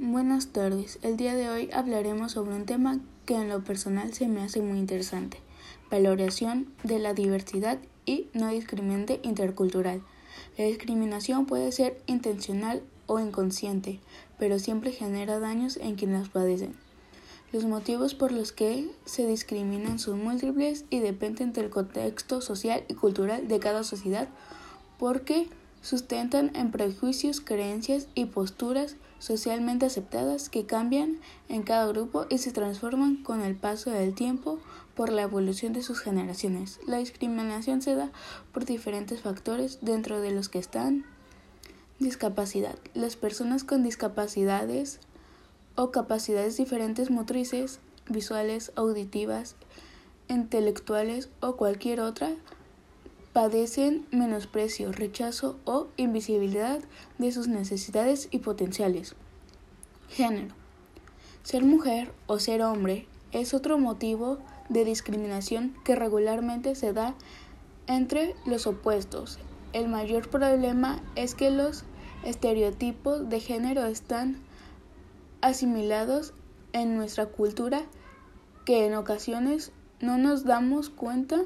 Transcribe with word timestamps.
Buenas 0.00 0.46
tardes. 0.52 1.00
El 1.02 1.16
día 1.16 1.34
de 1.34 1.50
hoy 1.50 1.70
hablaremos 1.72 2.30
sobre 2.30 2.54
un 2.54 2.66
tema 2.66 3.00
que 3.26 3.34
en 3.34 3.48
lo 3.48 3.64
personal 3.64 4.14
se 4.14 4.28
me 4.28 4.42
hace 4.42 4.62
muy 4.62 4.78
interesante. 4.78 5.38
Valoración 5.90 6.72
de 6.84 7.00
la 7.00 7.14
diversidad 7.14 7.80
y 8.06 8.28
no 8.32 8.48
discriminante 8.48 9.18
intercultural. 9.24 10.00
La 10.56 10.66
discriminación 10.66 11.46
puede 11.46 11.72
ser 11.72 12.00
intencional 12.06 12.84
o 13.08 13.18
inconsciente, 13.18 13.98
pero 14.38 14.60
siempre 14.60 14.92
genera 14.92 15.40
daños 15.40 15.76
en 15.78 15.96
quienes 15.96 16.20
las 16.20 16.28
padecen. 16.28 16.76
Los 17.50 17.64
motivos 17.64 18.14
por 18.14 18.30
los 18.30 18.52
que 18.52 18.88
se 19.04 19.26
discriminan 19.26 19.98
son 19.98 20.22
múltiples 20.22 20.84
y 20.90 21.00
dependen 21.00 21.52
del 21.52 21.70
contexto 21.70 22.40
social 22.40 22.84
y 22.86 22.94
cultural 22.94 23.48
de 23.48 23.58
cada 23.58 23.82
sociedad 23.82 24.28
porque 24.96 25.48
sustentan 25.88 26.50
en 26.54 26.70
prejuicios, 26.70 27.40
creencias 27.40 28.08
y 28.14 28.26
posturas 28.26 28.96
socialmente 29.20 29.86
aceptadas 29.86 30.50
que 30.50 30.66
cambian 30.66 31.18
en 31.48 31.62
cada 31.62 31.86
grupo 31.86 32.26
y 32.28 32.36
se 32.36 32.52
transforman 32.52 33.22
con 33.22 33.40
el 33.40 33.56
paso 33.56 33.90
del 33.90 34.14
tiempo 34.14 34.58
por 34.94 35.10
la 35.10 35.22
evolución 35.22 35.72
de 35.72 35.82
sus 35.82 36.00
generaciones. 36.00 36.78
La 36.86 36.98
discriminación 36.98 37.80
se 37.80 37.94
da 37.94 38.12
por 38.52 38.66
diferentes 38.66 39.22
factores 39.22 39.78
dentro 39.80 40.20
de 40.20 40.30
los 40.30 40.50
que 40.50 40.58
están 40.58 41.06
discapacidad. 41.98 42.78
Las 42.92 43.16
personas 43.16 43.64
con 43.64 43.82
discapacidades 43.82 45.00
o 45.74 45.90
capacidades 45.90 46.58
diferentes 46.58 47.10
motrices, 47.10 47.80
visuales, 48.10 48.72
auditivas, 48.76 49.56
intelectuales 50.28 51.30
o 51.40 51.56
cualquier 51.56 52.00
otra 52.00 52.34
padecen 53.32 54.06
menosprecio, 54.10 54.92
rechazo 54.92 55.58
o 55.64 55.88
invisibilidad 55.96 56.80
de 57.18 57.32
sus 57.32 57.48
necesidades 57.48 58.28
y 58.30 58.38
potenciales. 58.38 59.14
Género. 60.08 60.54
Ser 61.42 61.64
mujer 61.64 62.12
o 62.26 62.38
ser 62.38 62.62
hombre 62.62 63.06
es 63.32 63.54
otro 63.54 63.78
motivo 63.78 64.38
de 64.68 64.84
discriminación 64.84 65.74
que 65.84 65.94
regularmente 65.94 66.74
se 66.74 66.92
da 66.92 67.14
entre 67.86 68.34
los 68.44 68.66
opuestos. 68.66 69.38
El 69.72 69.88
mayor 69.88 70.28
problema 70.28 71.02
es 71.14 71.34
que 71.34 71.50
los 71.50 71.84
estereotipos 72.24 73.28
de 73.28 73.40
género 73.40 73.86
están 73.86 74.40
asimilados 75.40 76.34
en 76.72 76.96
nuestra 76.96 77.26
cultura 77.26 77.82
que 78.64 78.86
en 78.86 78.94
ocasiones 78.94 79.72
no 80.00 80.18
nos 80.18 80.44
damos 80.44 80.90
cuenta 80.90 81.44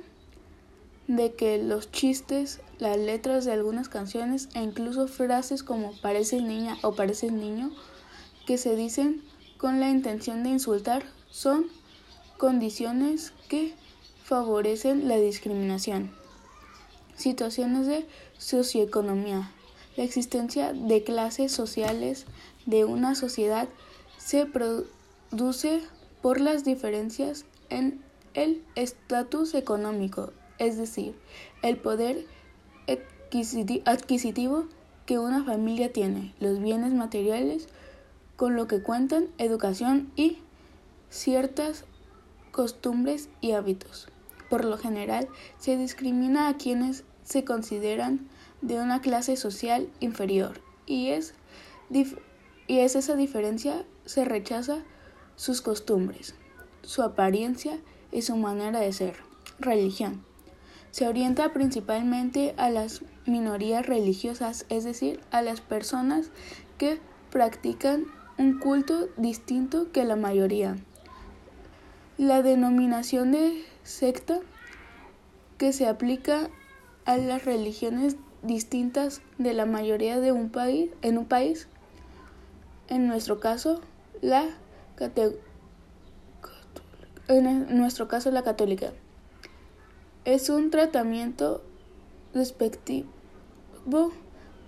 de 1.17 1.35
que 1.35 1.59
los 1.59 1.91
chistes, 1.93 2.61
las 2.79 2.97
letras 2.97 3.45
de 3.45 3.53
algunas 3.53 3.91
canciones 3.91 4.49
e 4.55 4.63
incluso 4.63 5.09
frases 5.09 5.63
como 5.63 5.93
pareces 6.01 6.43
niña 6.43 6.79
o 6.83 6.93
pareces 6.93 7.33
niño 7.33 7.71
que 8.47 8.57
se 8.57 8.77
dicen 8.77 9.23
con 9.59 9.79
la 9.79 9.91
intención 9.91 10.43
de 10.43 10.49
insultar 10.49 11.05
son 11.31 11.67
condiciones 12.39 13.35
que 13.49 13.75
favorecen 14.25 15.07
la 15.07 15.17
discriminación. 15.17 16.11
Situaciones 17.15 17.87
de 17.87 18.07
socioeconomía. 18.39 19.53
La 19.99 20.05
existencia 20.05 20.73
de 20.73 21.05
clases 21.05 21.53
sociales 21.53 22.25
de 22.65 22.87
una 22.87 23.15
sociedad 23.15 23.69
se 24.17 24.47
produce 24.47 25.83
por 26.23 26.41
las 26.41 26.65
diferencias 26.65 27.45
en 27.69 28.03
el 28.33 28.65
estatus 28.77 29.53
económico 29.53 30.33
es 30.63 30.79
decir, 30.79 31.15
el 31.63 31.77
poder 31.77 32.25
adquisitivo 33.85 34.67
que 35.07 35.19
una 35.19 35.45
familia 35.45 35.93
tiene, 35.93 36.35
los 36.39 36.61
bienes 36.61 36.93
materiales 36.93 37.69
con 38.37 38.55
lo 38.55 38.67
que 38.69 38.83
cuentan, 38.83 39.29
educación 39.39 40.13
y 40.15 40.39
ciertas 41.11 41.85
costumbres 42.53 43.29
y 43.41 43.53
hábitos. 43.53 44.09
Por 44.49 44.65
lo 44.65 44.79
general, 44.79 45.29
se 45.59 45.77
discrimina 45.77 46.49
a 46.49 46.57
quienes 46.57 47.05
se 47.25 47.45
consideran 47.45 48.29
de 48.61 48.81
una 48.81 49.01
clase 49.01 49.37
social 49.37 49.89
inferior 50.01 50.61
y 50.87 51.09
es, 51.09 51.35
y 51.91 52.79
es 52.79 52.95
esa 52.97 53.17
diferencia 53.17 53.85
se 54.05 54.25
rechaza 54.25 54.79
sus 55.37 55.61
costumbres, 55.61 56.35
su 56.83 57.03
apariencia 57.03 57.79
y 58.13 58.23
su 58.23 58.37
manera 58.37 58.81
de 58.81 58.93
ser. 58.93 59.17
Religión 59.59 60.32
se 60.93 61.09
orienta 61.09 61.53
principalmente 61.55 62.55
a 62.59 62.71
las 62.71 63.01
minorías 63.27 63.87
religiosas, 63.87 64.67
es 64.69 64.85
decir, 64.85 65.21
a 65.31 65.41
las 65.41 65.63
personas 65.63 66.31
que 66.77 67.01
practican 67.31 68.05
un 68.39 68.59
culto 68.59 69.09
distinto 69.17 69.91
que 69.91 70.05
la 70.05 70.17
mayoría. 70.17 70.77
La 72.19 72.43
denominación 72.43 73.33
de 73.33 73.65
secta 73.83 74.41
que 75.57 75.73
se 75.73 75.89
aplica 75.89 76.51
a 77.07 77.17
las 77.17 77.47
religiones 77.47 78.17
distintas 78.43 79.23
de 79.39 79.55
la 79.55 79.65
mayoría 79.65 80.21
de 80.21 80.33
un 80.33 80.51
país 80.51 80.91
en 81.01 81.17
un 81.17 81.25
país 81.25 81.69
en 82.89 83.07
nuestro 83.07 83.41
caso 83.41 83.81
la 84.21 84.45
en 87.29 87.77
nuestro 87.77 88.09
caso 88.09 88.31
la 88.31 88.43
católica 88.43 88.93
es 90.25 90.49
un 90.51 90.71
tratamiento 90.71 91.65
despectivo 92.33 93.11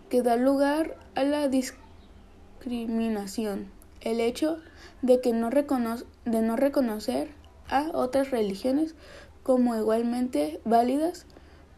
que 0.08 0.22
da 0.22 0.34
lugar 0.36 0.96
a 1.14 1.22
la 1.22 1.46
discriminación. 1.48 3.70
El 4.00 4.18
hecho 4.20 4.58
de 5.02 5.20
que 5.20 5.32
no, 5.32 5.50
de 5.50 6.42
no 6.42 6.56
reconocer 6.56 7.30
a 7.68 7.90
otras 7.92 8.32
religiones 8.32 8.96
como 9.42 9.76
igualmente 9.76 10.60
válidas 10.64 11.26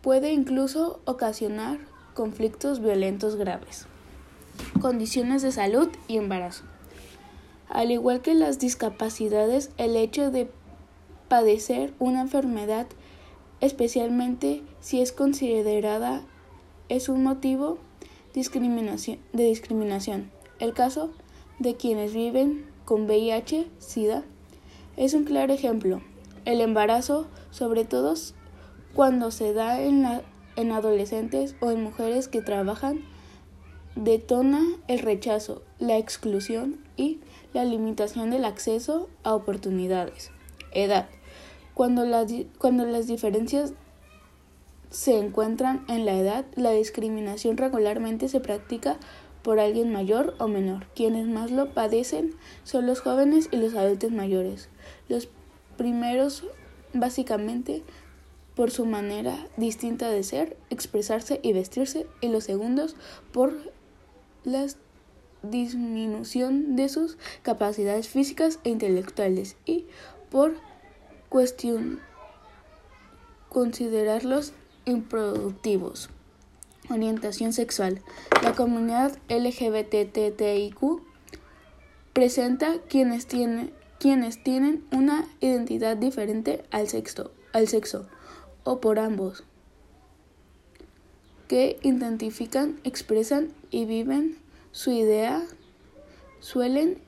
puede 0.00 0.32
incluso 0.32 1.00
ocasionar 1.04 1.78
conflictos 2.14 2.80
violentos 2.80 3.36
graves. 3.36 3.86
Condiciones 4.80 5.42
de 5.42 5.52
salud 5.52 5.90
y 6.08 6.16
embarazo. 6.16 6.64
Al 7.68 7.90
igual 7.90 8.22
que 8.22 8.32
las 8.34 8.58
discapacidades, 8.58 9.70
el 9.76 9.96
hecho 9.96 10.30
de 10.30 10.48
padecer 11.28 11.92
una 11.98 12.22
enfermedad 12.22 12.86
especialmente 13.60 14.62
si 14.80 15.00
es 15.00 15.12
considerada 15.12 16.22
es 16.88 17.08
un 17.08 17.22
motivo 17.22 17.78
de 18.34 19.44
discriminación. 19.44 20.30
El 20.58 20.72
caso 20.74 21.10
de 21.58 21.74
quienes 21.76 22.12
viven 22.12 22.66
con 22.84 23.06
VIH, 23.06 23.66
SIDA, 23.78 24.24
es 24.96 25.14
un 25.14 25.24
claro 25.24 25.52
ejemplo. 25.52 26.02
El 26.44 26.60
embarazo, 26.60 27.26
sobre 27.50 27.84
todo 27.84 28.14
cuando 28.94 29.30
se 29.30 29.52
da 29.52 29.80
en, 29.80 30.02
la, 30.02 30.22
en 30.56 30.72
adolescentes 30.72 31.56
o 31.60 31.70
en 31.70 31.82
mujeres 31.82 32.28
que 32.28 32.40
trabajan, 32.40 33.04
detona 33.94 34.62
el 34.88 35.00
rechazo, 35.00 35.62
la 35.78 35.96
exclusión 35.96 36.78
y 36.96 37.20
la 37.52 37.64
limitación 37.64 38.30
del 38.30 38.44
acceso 38.44 39.08
a 39.22 39.34
oportunidades. 39.34 40.30
Edad. 40.72 41.08
Cuando 41.76 42.06
las, 42.06 42.32
cuando 42.56 42.86
las 42.86 43.06
diferencias 43.06 43.74
se 44.88 45.18
encuentran 45.18 45.84
en 45.88 46.06
la 46.06 46.14
edad, 46.14 46.46
la 46.54 46.70
discriminación 46.70 47.58
regularmente 47.58 48.30
se 48.30 48.40
practica 48.40 48.96
por 49.42 49.60
alguien 49.60 49.92
mayor 49.92 50.34
o 50.38 50.48
menor. 50.48 50.86
Quienes 50.94 51.26
más 51.26 51.50
lo 51.50 51.74
padecen 51.74 52.34
son 52.64 52.86
los 52.86 53.00
jóvenes 53.00 53.50
y 53.52 53.58
los 53.58 53.74
adultos 53.74 54.10
mayores. 54.10 54.70
Los 55.10 55.28
primeros 55.76 56.44
básicamente 56.94 57.82
por 58.54 58.70
su 58.70 58.86
manera 58.86 59.36
distinta 59.58 60.08
de 60.08 60.22
ser, 60.22 60.56
expresarse 60.70 61.40
y 61.42 61.52
vestirse, 61.52 62.06
y 62.22 62.28
los 62.28 62.44
segundos 62.44 62.96
por 63.34 63.52
la 64.44 64.66
disminución 65.42 66.74
de 66.74 66.88
sus 66.88 67.18
capacidades 67.42 68.08
físicas 68.08 68.60
e 68.64 68.70
intelectuales 68.70 69.56
y 69.66 69.84
por 70.30 70.54
cuestión 71.28 72.00
considerarlos 73.48 74.52
improductivos. 74.84 76.10
Orientación 76.90 77.52
sexual. 77.52 78.02
La 78.42 78.54
comunidad 78.54 79.18
LGBTTIQ 79.28 81.02
presenta 82.12 82.78
quienes, 82.88 83.26
tienen 83.26 83.72
quienes 83.98 84.42
tienen 84.42 84.84
una 84.92 85.26
identidad 85.40 85.96
diferente 85.96 86.64
al 86.70 86.88
sexo, 86.88 87.32
al 87.52 87.66
sexo 87.68 88.06
o 88.62 88.80
por 88.80 88.98
ambos, 88.98 89.44
que 91.48 91.78
identifican, 91.82 92.80
expresan 92.84 93.52
y 93.70 93.84
viven 93.84 94.38
su 94.72 94.90
idea, 94.90 95.42
suelen 96.40 96.98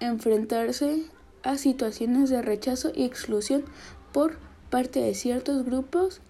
enfrentarse 0.00 1.04
a 1.42 1.58
situaciones 1.58 2.30
de 2.30 2.42
rechazo 2.42 2.92
y 2.94 3.04
exclusión 3.04 3.64
por 4.12 4.38
parte 4.70 5.00
de 5.00 5.14
ciertos 5.14 5.64
grupos 5.64 6.20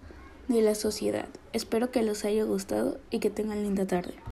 de 0.47 0.61
la 0.61 0.75
sociedad. 0.75 1.27
Espero 1.53 1.91
que 1.91 2.03
les 2.03 2.25
haya 2.25 2.43
gustado 2.43 2.99
y 3.09 3.19
que 3.19 3.29
tengan 3.29 3.63
linda 3.63 3.85
tarde. 3.85 4.15